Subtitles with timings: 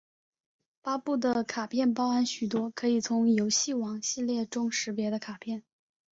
[0.81, 5.63] 发布的卡片包含许多可以从游戏王系列中识别的卡片！